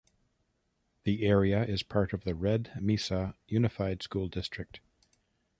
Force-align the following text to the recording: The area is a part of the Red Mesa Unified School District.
The 1.03 1.27
area 1.27 1.63
is 1.63 1.83
a 1.83 1.85
part 1.85 2.11
of 2.11 2.23
the 2.23 2.33
Red 2.33 2.71
Mesa 2.81 3.35
Unified 3.47 4.01
School 4.01 4.29
District. 4.29 4.79